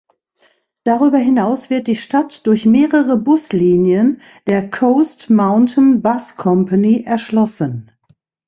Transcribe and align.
Darüber 0.83 1.19
hinaus 1.19 1.69
wird 1.69 1.85
die 1.85 1.95
Stadt 1.95 2.47
durch 2.47 2.65
mehrere 2.65 3.17
Buslinien 3.17 4.19
der 4.47 4.67
Coast 4.71 5.29
Mountain 5.29 6.01
Bus 6.01 6.37
Company 6.37 7.03
erschlossen. 7.05 7.91